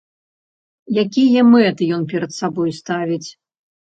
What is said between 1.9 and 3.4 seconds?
ён перад сабой ставіць?